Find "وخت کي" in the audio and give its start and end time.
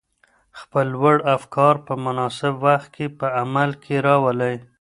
2.67-3.05